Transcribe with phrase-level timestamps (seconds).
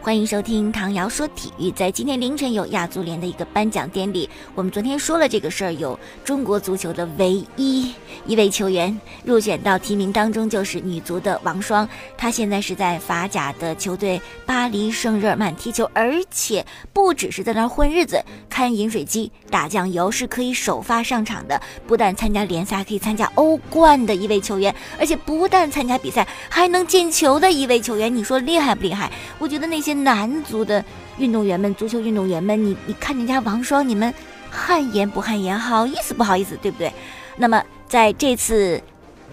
[0.00, 1.70] 欢迎收听唐瑶说体育。
[1.72, 7.92] 在今天凌晨有亚足联的一个颁奖典礼，我们昨天说了这个事儿，有中国足球的唯一
[8.24, 11.86] 一位球员入选到提名当中，就是女足的王霜。
[12.16, 21.60] 她现在是在法甲的球队巴黎圣日耳曼踢球，而且不只是在那儿混日子、看饮水机、打酱油，是可以首发上场的。
[21.86, 28.14] 不但参加联赛，还可以参加欧冠的一位球员，而且不但参加比赛，还能进球的一位球员。
[28.14, 29.10] 你说厉害不厉害？
[29.38, 29.87] 我觉得那些。
[29.88, 30.84] 些男足的
[31.16, 34.12] 运动员们，足球运动员们，你你看人家王霜，你们
[34.50, 35.58] 汗颜不汗颜？
[35.58, 36.92] 好意思不好意思，对不对？
[37.38, 38.82] 那么在这次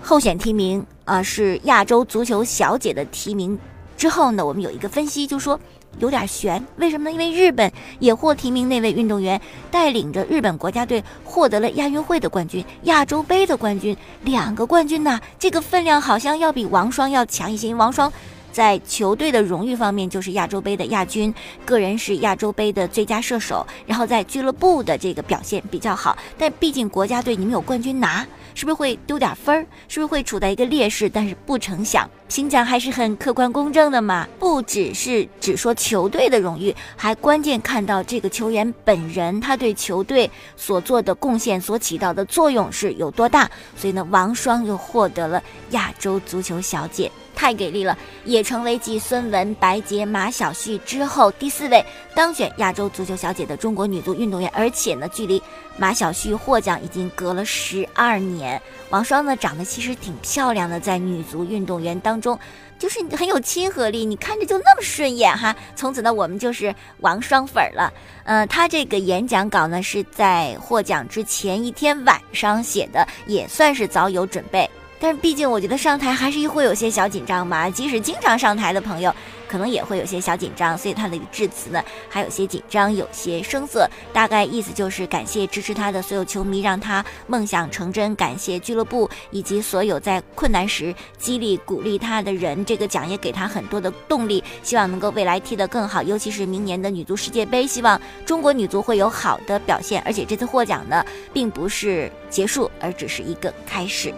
[0.02, 3.60] 候选提名啊，是亚洲足球小姐的提名
[3.98, 5.60] 之后呢，我们有一个分析，就说
[6.00, 6.66] 有点悬。
[6.78, 7.12] 为什么呢？
[7.12, 17.68] 因为日本也获提名那位运动员带领着日本国家队获得了亚运会的冠军、亚洲杯的冠军，两个冠军呢，这个分量好像要比王霜要强一些。
[17.68, 18.10] 因为王霜。
[18.56, 23.68] 在球队的荣誉方面，就是亚洲杯的亚军，个人是亚洲杯的最佳射手。
[23.86, 29.68] 然后在俱乐部的这个表现比较好，但毕竟国家队你们有冠军拿，是不是会丢点分儿？
[29.90, 31.10] 是不是会处在一个劣势？
[31.10, 43.52] 但是不成想，评奖还是很客观公正的嘛，不只是只说球队的荣誉，还关键看到这个球员本人，他对球队所做的贡献、所起到的作用是有多大。
[43.76, 47.12] 所以呢，王霜又获得了亚洲足球小姐。
[47.36, 54.50] 太给力了，也成为继孙雯、白洁、马晓旭之后第四位当选亚洲足球小姐的中国女足运动员。
[54.54, 55.42] 而且呢，距离
[55.78, 58.60] 马晓旭获奖已经隔了十二年。
[58.90, 62.40] 王霜呢，长得其实挺漂亮的，在女足运动员当中，
[62.80, 65.54] 就是很有亲和力，你看着就那么顺眼哈。
[65.76, 67.92] 从此呢，我们就是王霜粉了。
[68.24, 74.70] 呃，她这个演讲稿呢，是在获奖之前一天晚上写的，也算是早有准备。
[75.00, 77.70] 但是毕竟，我觉得上台还是会有些小紧张嘛。
[77.70, 79.14] 即使经常上台的朋友，
[79.48, 80.76] 可能也会有些小紧张。
[80.78, 83.88] 所以他的致辞呢，还有些紧张，有些生涩。
[84.14, 92.64] 大概意思就是感谢支持他的所有球迷，让他梦想成真；感谢俱乐部以及所有在困难时激励鼓励他的人。
[92.64, 96.02] 这个奖也给他很多的动力，希望能够未来踢得更好。
[96.02, 100.02] 尤其是明年的女足世界杯，希望中国女足会有好的表现。
[100.04, 104.14] 而且这次获奖呢，并不是结束，而只是一个开始。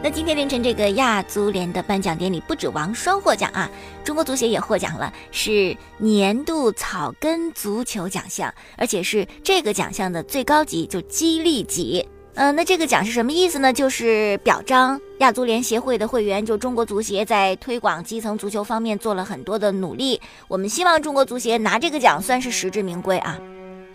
[0.00, 3.68] 那今天凌晨这个亚足联的颁奖典礼，不止王霜获奖啊，
[4.04, 12.08] 中国足协也获奖了，是年度草根足球奖项，而且是这个奖项的最高级，就激励级。
[12.34, 13.72] 嗯，那这个奖是什么意思呢？
[13.72, 20.20] 就是表彰亚足联协会的会员，就中国足协在推广基层足球方面做了很多的努力。
[20.46, 23.36] 我们希望中国足协拿这个奖，算是实至名归啊。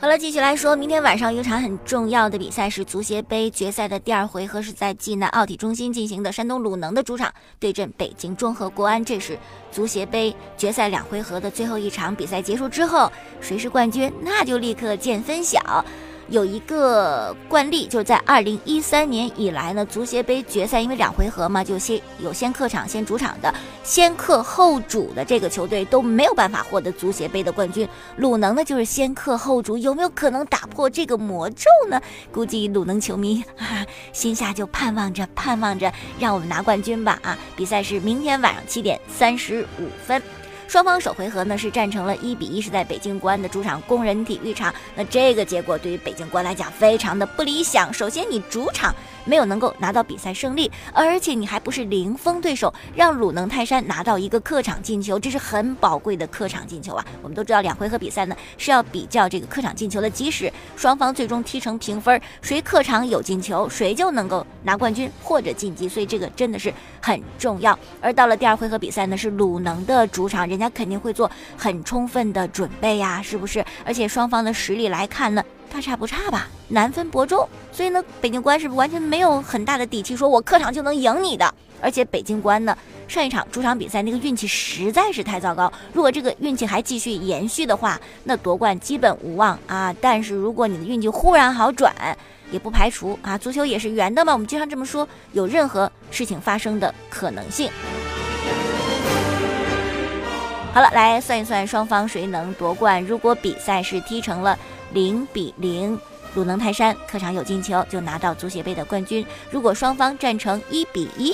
[0.03, 6.29] 好了，继续来说，明天晚上有场很重要的比赛是足协杯决赛的第二回合，是在济南奥体中心进行的。
[6.29, 9.39] 山东鲁能的主场对阵北京中赫国安，这是
[9.71, 12.41] 足协杯决赛两回合的最后一场比赛。
[12.41, 13.09] 结束之后，
[13.39, 15.85] 谁是冠军，那就立刻见分晓。
[16.29, 23.53] 有一个惯例，就是在二零一三年以来呢，足协杯决赛因为两回合嘛，就先有先客场先主场的，
[23.83, 27.87] 先客后主的这个球队都没有办法获得足协杯的冠军。
[28.17, 32.01] 鲁能呢就是先客后主，有没有可能打破这个魔咒呢？
[32.31, 37.37] 估计鲁能球迷哈啊，心下就盼望着盼望着，让我们拿冠军吧啊！
[37.55, 40.21] 比赛是明天晚上七点三十五分。
[40.67, 44.73] 双方首回合呢是战成了一比一，是在北京国安的主场工人体育场。
[44.95, 47.93] 那这个结果对于北京国安来讲非常的不理想。
[47.93, 48.93] 首先，你主场
[49.25, 57.05] 没有能够拿到比赛胜利，而且你还不是零封对手，让鲁能泰山拿到一个客场进球，这是很宝贵的客场进球啊。
[57.21, 65.87] 我们都知道，两回合比赛呢是要比较这个客场进球的，即使双方最终踢成平分，谁客场有进球，谁就能够拿冠军或者晋级。
[65.87, 67.77] 所以这个真的是很重要。
[68.01, 70.69] 而到了第二回合比赛呢，是鲁能的主场，人家。
[70.73, 73.63] 肯定会做很充分的准备呀，是不是？
[73.85, 77.47] 而且双方的实力来看呢，大差不差吧，难分伯仲。
[77.71, 81.53] 所以呢，北京国安是不是完全没有很大的底气，说我客场就能赢你的？
[81.79, 82.75] 而且北京国安呢，
[83.07, 85.71] 上一场主场比赛那个运气实在是太糟糕。
[85.93, 89.93] 如果这个运气还继续延续的话，那夺冠基本无望啊。
[90.01, 91.93] 但是如果你的运气忽然好转，
[92.51, 94.33] 也不排除啊，足球也是圆的嘛。
[94.33, 97.69] 我们经常这么说，有任何事情发生的可能性。
[100.73, 102.99] 好了，来算一算双方谁能夺冠。
[103.05, 104.57] 如果比赛是踢成了
[104.91, 105.99] 零比零，
[106.33, 111.31] 鲁能泰山客场有进球就拿到足协杯的冠军；如果双方战成一比一，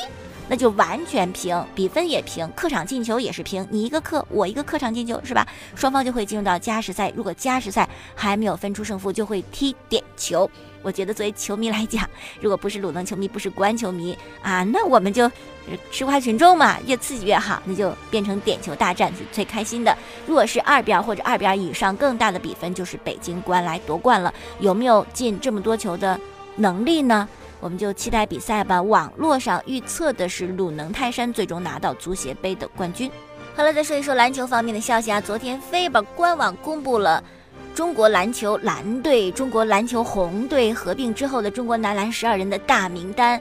[0.50, 5.48] 那就完全平，比分也平，客场进球也是平，你一个客，我一个客场进球，是吧？
[5.76, 10.50] 双方就会进入到加时赛，如果加时赛还没有分出胜负，就会踢点球。
[10.82, 12.10] 我觉得作为球迷来讲，
[12.42, 15.30] 如果不是鲁能球迷，不是国安球迷啊，那我们就
[15.92, 19.96] 吃瓜群众嘛，越刺激越好，那就变成点球大战是最开心的。
[20.26, 24.34] 如果是二比二或者二比二以上更大的比分，就是北京国安来夺冠了。
[24.60, 26.20] 有没有进这么多球的
[26.56, 27.28] 能力呢？
[27.60, 28.82] 我们就期待比赛吧。
[28.82, 33.12] 网络上预测的是鲁能泰山最终拿到足协杯的冠军。
[33.56, 37.24] 好了，再说一说篮球方面的消息啊，昨天 FIBA 官网公布了。
[37.76, 43.40] 中国篮球蓝队、中国篮球红队合并之后的中国男篮十二人的大名单。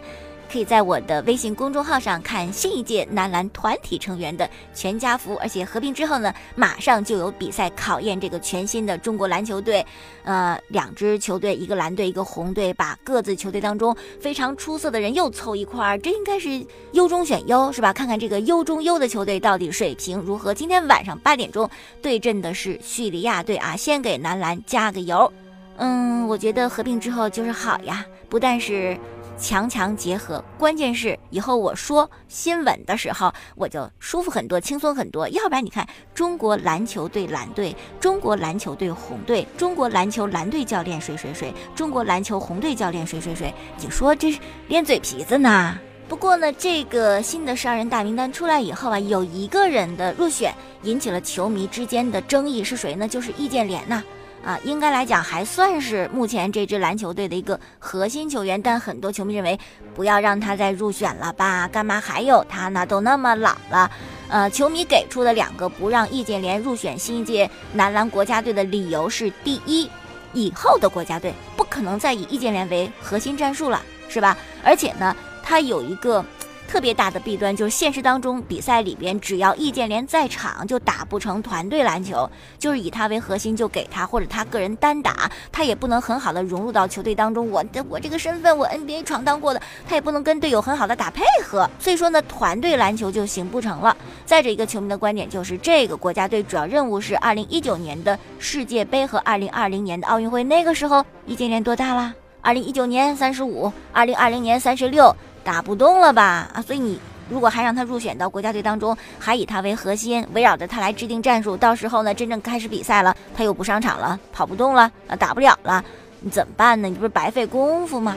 [0.51, 9.85] 可以在我的微信公众号上看新一届男篮团体成员的全家福，而且合并之后呢，马上就有比赛考验这个全新的中国篮球队。
[10.25, 16.63] 呃，两支球队，一个蓝队，一个红队，把各自球队当中非常出色的人又凑一块儿，这应该是
[16.93, 17.95] 优中选优，是吧？
[17.95, 20.53] 看看这个优中优的球队到底水平如何。
[20.53, 21.69] 今天晚上八点钟
[22.03, 25.33] 对阵的是叙利亚队啊，先给男篮加个油。
[25.77, 28.99] 嗯，我觉得合并之后就是好呀，不但是。
[29.39, 35.29] 强强结合，关键是以后我说新闻的时候，我就舒服很多，轻松很多。
[35.29, 44.37] 要不然你看，中国篮球队蓝队，中国篮球队红队，中国篮球蓝队教练谁谁谁，中国篮球红队教练谁谁谁，你说这
[44.67, 45.79] 练嘴皮子呢？
[46.09, 53.07] 不过呢，这个新的十二人大名单出来以后啊，有一个人的入选引起了球迷之间的争议，是谁呢？
[53.07, 54.03] 就是易建联呐。
[54.49, 59.61] 啊应该来讲还算是目前这支篮球队的一个核心球员，但很多球迷认为
[59.95, 61.69] 不要让他再入选了吧？
[61.69, 62.87] 干嘛还有他呢？
[62.87, 63.91] 都那么老了。
[64.29, 69.91] 呃，球迷给出的两个不让易建联入选新一届男篮国家队的理由是：第一，
[70.33, 74.35] 以后的国家队不可能再以易建联为核心战术了，是吧？
[74.65, 76.25] 而且呢，他有一个。
[76.69, 82.31] 特别大的弊端就是现实当中比赛里边，只要易建联在场，就打不成团队篮球。
[82.59, 87.51] 就是以他为核心，就给他或者他个人单打，他也不能很好的融入到球队当中。
[87.51, 91.69] 我的我这个身份，我 NBA 闯荡过的，他也不能跟队友很好的打配合。
[91.79, 93.97] 所以说呢，团队篮球就行不成了。
[94.27, 100.45] 再者一个球迷的观点就是，这个国家队主要任务是二零一九年的世界杯和二零二零年的奥运会。
[100.45, 102.13] 那个时候易建联多大了？
[102.43, 105.15] 二零一九年三十五，二零二零年三十六。
[105.49, 106.47] 打不动了吧？
[106.53, 107.01] 啊，所以你
[107.31, 115.83] 如果还让他入选到国家队当中，还以他为核心，围绕着他来制定战术，到时候呢，真正开始比赛了，他又不上场了，跑不动了，啊，打不了了，
[116.21, 116.87] 你怎么办呢？
[116.87, 118.15] 你不是白费功夫吗？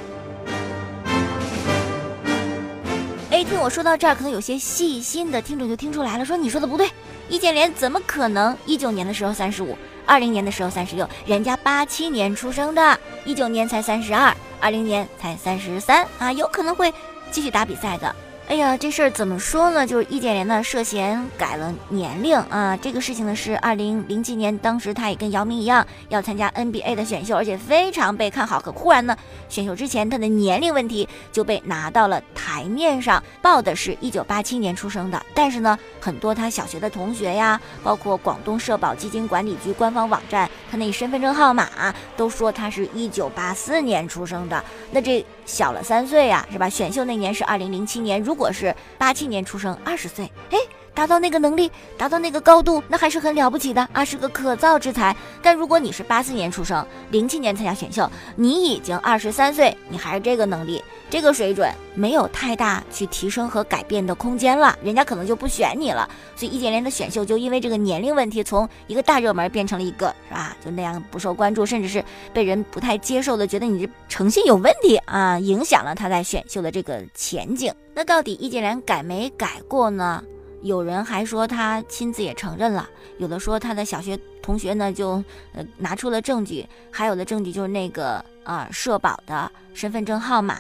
[3.29, 6.85] 哎，听我说到这儿，可能有些细心的听众就听出来了，说你说的不对，
[7.29, 16.93] 易建联怎么可能一九年的时候三十五，二零年的时候三十六，人家八七年出生的，一九年才三十二，二零年才三十三啊，有可能会。
[17.31, 18.13] 继续打比赛的。
[18.47, 19.87] 哎呀，这事儿怎么说呢？
[19.87, 22.75] 就是易建联呢涉嫌改了年龄啊。
[22.75, 28.59] 这个事情呢是二零零七年，当时他也跟姚明一样要参加 NBA 的选秀，而且非常被看好。
[28.59, 29.15] 可忽然呢，
[29.47, 35.25] 选秀之前他的年龄问题就被拿到了台面上，报的是一九八七年出生的。
[35.33, 41.69] 但是呢，很多他小学的同学呀，包括广东社保基金管理局官方网站，他那身份证号码
[42.17, 44.61] 都说他是一九八四年出生的。
[44.91, 46.69] 那这小了三岁呀，是吧？
[46.69, 50.57] 选秀那年是二零零七年，如果是八七年出生，二十岁，哎，
[50.93, 55.15] 达到那个能力，达到那个高度，那还是很了不起的啊，是个可造之才。
[55.41, 66.09] 但如果你是八四年出生，零七年参加选秀，你已经二十三岁，你还是这个能力，这个水准，没有太大去提升和改变的空间了，人家可能就不选你了。
[66.35, 77.73] 所以易建联的选秀就因为这个年龄问题，从一个大热门变成了一个是吧，就那样不受关注，甚至是被人不太接受的，觉得你这诚信有问题啊，影响了他在选秀的这个前景。
[77.93, 80.23] 那到底易建联改没改过呢？
[80.61, 82.87] 有人还说他亲自也承认了，
[83.17, 90.57] 有的说他的小学同学呢就呃拿出了证据，还有的证据就是那个啊社保的身份证号码，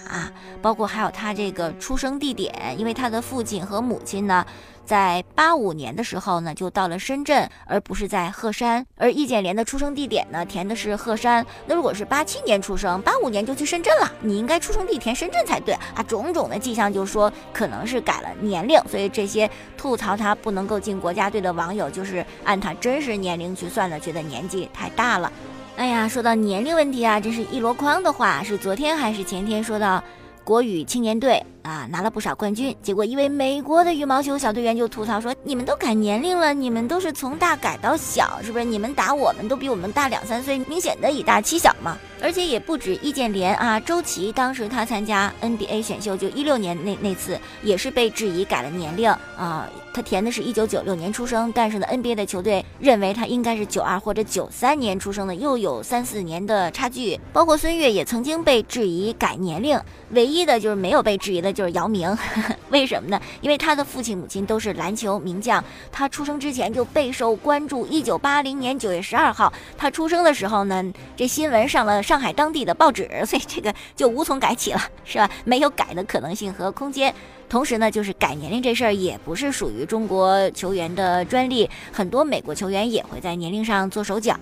[0.61, 4.45] 包括还有他这个出生地点，因为他的父亲和母亲呢。
[4.83, 8.85] 在八五年的时候呢，就到了深圳，而不是在鹤山。
[8.97, 11.45] 而易建联的出生地点呢，填的是鹤山。
[11.65, 16.03] 那如果是八七年出生，八五年就去深圳了，你应该出生地填深圳才对啊。
[16.03, 25.31] 种种的迹象就说可能是改了年龄，所以这些吐槽他不能够进国家队的网友，就是按他真实年龄去算的，觉得年纪太大了。
[25.77, 30.03] 哎呀，说到年龄问题啊，真是一箩筐的话，是昨天还是前天说到？
[30.43, 38.65] 国羽青年队啊，拿了不少冠军，结果一位美国的羽毛球小队员就吐槽说：“你们都改年龄了，你们都是从大改到小，是不是？
[38.65, 57.19] 你们打我们都比我们大两三岁，明显的以大欺小嘛。”而且也不止易建联啊，周琦当时他参加 NBA 选秀就一六年那那次也是被质疑改了年龄啊，他填的是一九九六年出生，但是呢 NBA 的球队认为他应该是九二或者九三年出生的，又有三四年的差距。
[57.33, 59.79] 包括孙悦也曾经被质疑改年龄，
[60.11, 62.15] 唯一的就是没有被质疑的就是姚明，
[62.69, 63.21] 为什么呢？
[63.41, 67.85] 因为他的父亲母亲都是篮球名将，他出生之前就备受关注。
[67.87, 70.83] 一九八零年九月十二号，他出生的时候呢，
[71.15, 75.29] 这新闻上了上海当地的报纸，所以这个就无从改起了，是吧？
[75.43, 77.13] 没有改的可能性和空间。
[77.51, 84.33] 同时呢，就是改年龄这事儿也不是属于中国球员的专利，很多美国球员也会在年龄上做手脚，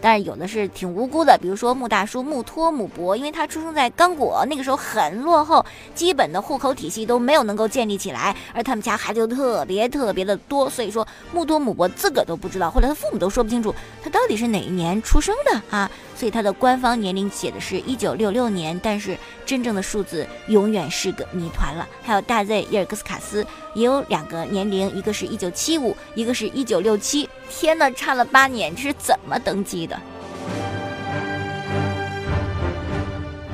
[0.00, 5.62] 但是有的是挺无辜的，比如说穆大叔穆托姆博，因为他出生在刚果，那个时候很落后，
[5.94, 21.86] 基本的户口体系都没有能够建立起来，而他们家孩子又特别特别的多，所以说穆托姆博自个都不知道，后来他父母都说不清楚他到底是哪一年出生的啊，所以他的官方年龄写的是一九六六年，但是真正的数字永远是个谜团了。
[22.02, 22.46] 还有大。
[22.46, 23.44] Z 伊尔克斯卡斯
[23.74, 27.28] 也有两个年龄，一个是一九七五，一个是一九六七。
[27.50, 30.00] 天呐，差了八年，这是怎么登基的？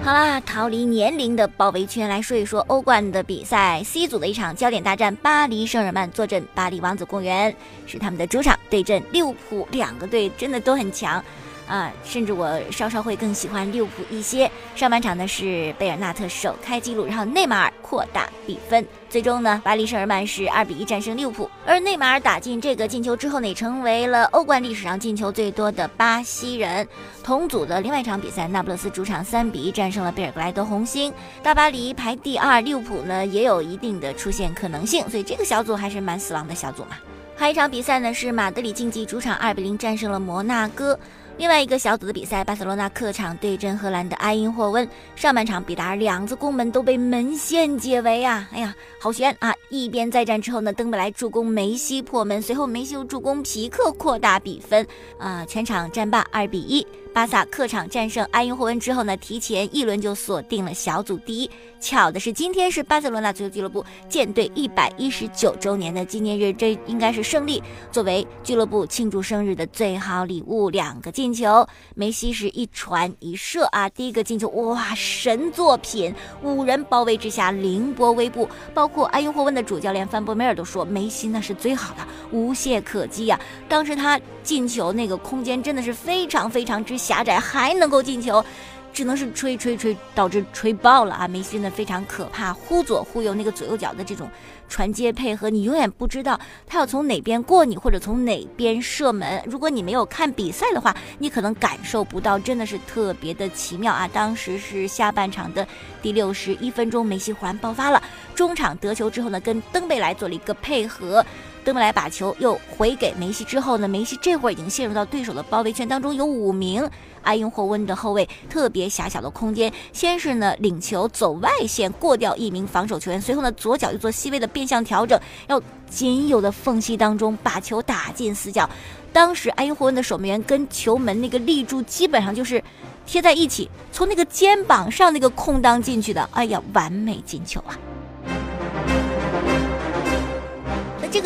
[0.04, 3.82] 好啦，逃离年龄的包围圈，来说一说欧冠的比赛。
[3.82, 9.66] C 组的一场焦点大战，巴黎圣日耳曼坐镇巴黎王子公园，是他们的主场对阵利物浦。
[9.70, 11.24] 两个队真的都很强。
[11.66, 14.50] 啊，甚至我稍稍会更喜欢利物浦一些。
[14.74, 18.86] 上半场呢是贝尔纳特首开纪录，然后内马尔扩大比分。
[19.08, 21.48] 最终呢，巴黎圣日耳曼是二比一战胜利物浦。
[21.66, 26.86] 而内马尔打进这个进球之后呢，也成为了欧冠历史上进球最多的巴西人。
[27.22, 31.12] 同组的另外一场比赛，那不勒斯主场三比一战胜了贝尔格莱德红星。
[31.42, 36.96] 大巴黎排第二，利物浦呢也有一定的出现可能性，所以这个小组还是蛮死亡的小组嘛。
[37.36, 40.98] 还有一场比赛呢，是马德里竞技主场二比零战胜了摩纳哥。
[41.38, 44.88] 另外一个小组的比赛，巴塞罗那客场对阵荷兰的埃因霍温。
[45.16, 48.48] 上半场，比达尔两次攻门都被门线解围啊！
[48.52, 49.52] 哎呀，好悬啊！
[49.72, 54.86] 一边再战之后呢，登贝莱助攻梅西破门，随后梅西又助攻皮克扩大比分，
[55.18, 56.86] 啊，全场战罢二比一。
[57.14, 61.50] 巴萨客场战胜埃因霍温之后呢，提前一轮就锁定了小组第一。
[61.78, 70.70] 巧的是，今天是巴塞罗那足球俱乐部建队一百一十九周年的纪念日，这应该是胜利，作为俱乐部庆祝生日的最好礼物。
[70.70, 73.88] 两个进球，梅西是一传一射啊！
[73.90, 76.14] 第一个进球，哇，神作品！
[76.42, 78.48] 五人包围之下，凌波微步。
[78.72, 82.00] 包括埃因霍温的主教练范博梅尔都说，梅西那是最好的，
[82.30, 83.38] 无懈可击呀！
[83.68, 86.96] 当时他进球那个空间真的是非常非常之。
[87.02, 88.44] 狭窄还能够进球，
[88.92, 91.26] 只能是吹吹吹，导致吹爆了啊！
[91.26, 94.30] 梅西真的非常可怕，忽左忽右，那个左右脚的这种
[94.68, 99.42] 传接配合，你永远不知道他要从哪边过你，或者从哪边射门。
[99.46, 104.08] 如果你没有看比赛的话，你可能感受不到，真的是特别的奇妙啊！
[104.08, 105.66] 当时是下半场的
[106.00, 108.02] 第六十一分钟，梅西忽然爆发了，
[108.34, 111.24] 中场得球之后呢，跟登贝莱做了一个配合。
[111.64, 116.88] 登贝莱把球又回给梅西之后呢，梅西这会儿已经陷入到对手的包围圈当中，有五名
[117.22, 119.72] 埃因霍温的后卫，特别狭小的空间。
[119.92, 128.68] 先是呢领球走外线过掉一名防守球员，随后呢左脚又做细微的变向调整，要仅有的缝隙当中把球打进死角。
[129.12, 132.62] 当时埃因霍温的守门员跟球门那个立柱基本上就是
[133.06, 137.78] 贴在一起，从那个肩膀上那个空当进去的，哎呀，完美进球啊！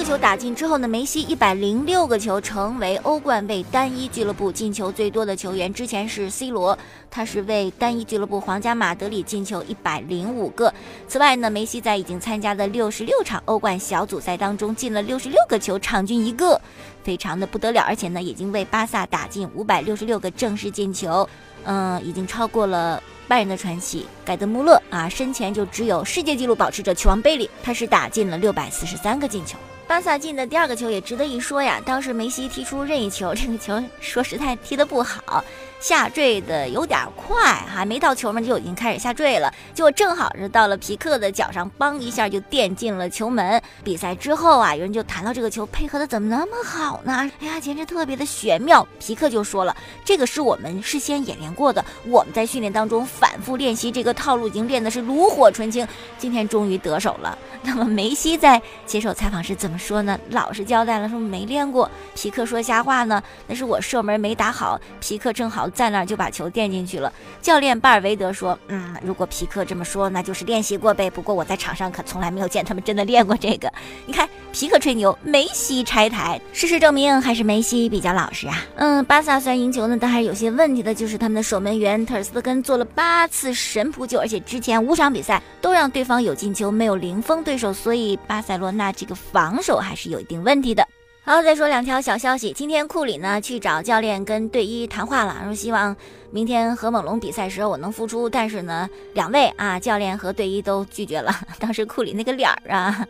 [0.07, 5.75] 球打进之后呢，梅西一百零六个球，成为欧冠为单一俱乐部进球最多的球员。
[5.75, 6.79] 之前是 C 罗，
[7.11, 10.73] 他是为单一俱乐部皇家马德里进球一百零五个。
[11.09, 16.61] 此外呢，梅西在已经参加的六十六场欧冠小组赛当中进了六十六个球，场均一个，
[17.03, 17.83] 非常的不得了。
[17.83, 21.29] 而且呢，已经为巴萨打进五百六十六个正式进球，
[21.65, 29.59] 嗯，已经超过了拜仁的传奇盖德穆勒啊，身前就只有世界纪录保持者球王贝利，他是打进了六百四十三个进球。
[29.87, 35.45] 巴萨进的第二个球也值得一说呀，当时梅西踢出任意球，这个球说实在踢得不好。
[35.81, 39.53] 下坠的有点快，还没到球门就已经开始下坠了。
[39.75, 43.61] 结果正好是到了皮克的脚上，梆一下就垫进了球门。
[43.85, 47.31] 比赛之后啊，有人就谈到这个球配合的怎么那么好呢？
[47.41, 48.87] 哎呀，简直特别的玄妙。
[48.99, 55.87] 皮克就说了，这个是我们事先演练过的，我们在训练当中反复练习这个套路，已经练的是炉火纯青。
[56.19, 57.37] 今天终于得手了。
[57.63, 60.19] 那么梅西在接受采访时怎么说呢？
[60.31, 61.91] 老实交代了，说没练过。
[62.15, 64.81] 皮克说瞎话呢，那是我射门没打好。
[65.01, 65.66] 皮克正好。
[65.69, 67.13] 在那儿就把球垫进去了。
[67.41, 71.09] 教练巴尔维德说：“嗯，如果皮克这么说，那就是练习过呗。
[71.11, 73.73] 不过我在场上可从来没有见他们真的练过这个。
[74.07, 78.65] 你看，皮克吹牛，梅西拆台，事实证明还是梅西比较老实啊。
[78.77, 90.87] 嗯，巴萨虽然赢球呢，但还是有些问题的，就是他们的守门员特尔斯特根做了八次神扑救，而且之前五场比赛都让对方有进球，没有零封对手，所以巴塞罗那这个防守还是有一定问题的。”
[91.29, 92.53] 好，再说两条小消息。
[92.53, 95.95] 今天库里呢去找教练跟队医谈话了，说希望
[96.31, 101.35] 明天和猛龙比赛时候我能复出，但是呢，两位啊教练和队医都拒绝了。
[101.59, 103.05] 当时库里那个脸儿啊，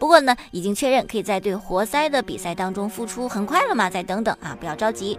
[0.00, 5.16] 不过呢已经确认可以在对活塞的比赛当中复出，很快了嘛，再等等啊，不要着急。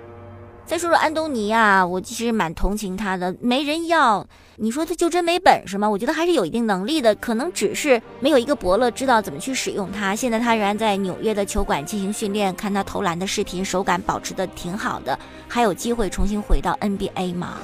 [0.66, 4.26] 再说说安东尼啊，我其实蛮同情他的，没人要。
[4.56, 5.90] 你说他就真没本事吗？
[5.90, 10.16] 我觉得还是有一定能力的，可能只是没有一个伯乐知道怎么去使用他。
[10.16, 17.58] 现在他仍然在纽约的球馆进行训练，看他投篮的视频，手感保持的挺好的，还有机会重新回到 NBA 吗？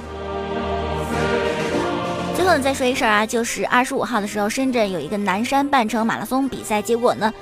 [2.36, 7.32] 最后呢，再说一事儿啊，就是二十五号的时候，深圳有一个南山半程马拉松比赛，结果呢，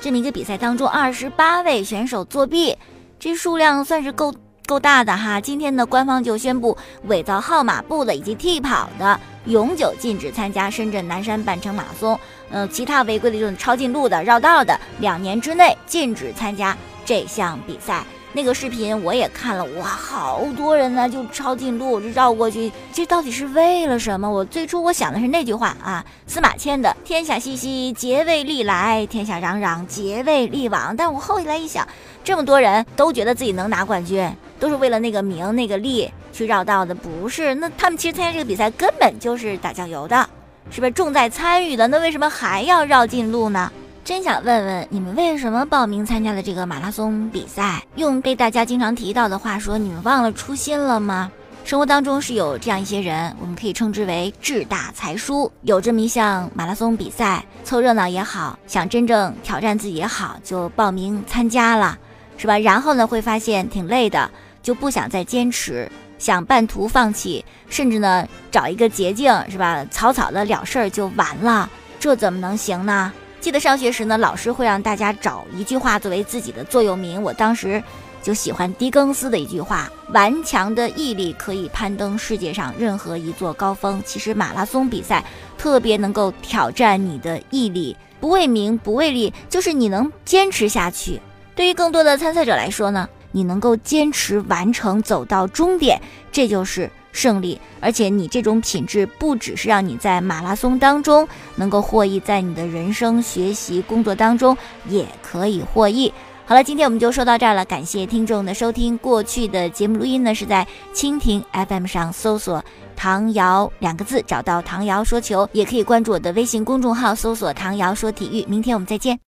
[0.00, 2.76] 这么一个比赛当中，二十八位选手作弊，
[3.18, 4.32] 这数量算是够。
[4.66, 5.40] 够大的哈！
[5.40, 12.18] 今天呢，官方就宣布，伪造号码布的以及替跑的，永久禁止参加深圳南山半程马拉松。
[12.50, 18.04] 嗯，其他违规的就是抄近路的、绕道的，两年之内禁止参加这项比赛。
[18.32, 24.30] 那个视频我也看了，哇，好多人呢，就抄近路，就绕过去，这到底是为了什么？
[24.30, 30.94] 我最初我想的是那句话啊，司马迁的“天下熙熙，皆为利来；天下攘攘，皆为利往”。
[30.98, 31.86] 但我后来一想，
[32.22, 37.54] 这么多人都觉得自己能拿冠军，都是为了那个名、那个利去绕道的，不是？
[37.54, 40.28] 那他们其实参加这个比赛根本就是打酱油的，
[40.70, 41.86] 是不是重在参与的？
[41.88, 43.70] 那为什么还要绕近路呢？
[44.04, 47.82] 真想问问你们为什么报名参加了这个马拉松比赛？
[47.96, 51.30] 用被大家经常提到的话说，你们忘了初心了吗？
[51.64, 55.50] 生活当中是有这样一些人，我们可以称之为志大才疏。
[55.62, 61.98] 有这么一项马拉松比赛，凑热闹也好，想真正挑战自己也好，就报名参加了，
[62.36, 62.56] 是吧？
[62.56, 64.30] 然后呢，会发现挺累的，
[64.66, 69.86] 就不想再坚持，想半途放弃，甚至呢找一个捷径，是吧？
[69.92, 71.70] 草草的了事儿就完了，
[72.00, 73.12] 这怎么能行呢？
[73.40, 77.22] 记得上学时呢，老师会让大家找一句话作为自己的座右铭。
[77.22, 77.80] 我当时
[78.20, 85.24] 就喜欢狄更斯的一句话：“顽强的毅力可以攀登世界上任何一座高峰。”其实马拉松比赛
[85.56, 91.22] 特别能够挑战你的毅力，不为名，不为利，就是你能坚持下去。
[91.54, 96.00] 对于更多的参赛者来说呢，你能够坚持完成，走到终点，
[96.32, 96.90] 这就是。
[97.12, 104.54] 胜利，而且你这种品质不只是让你在马拉松当中能够获益，在你的人生、学习、工作当中
[104.86, 106.12] 也可以获益。
[106.44, 108.98] 好了，今天我们就说到这儿了，感谢听众的收听。
[108.98, 112.62] 过去的节目录音呢是在蜻蜓 FM 上搜索
[112.94, 118.44] “唐瑶”两个字，找到“唐瑶说球”，也可以关注我的微信公众号，搜索“唐瑶说体育”。
[118.46, 119.18] 明天我们再见。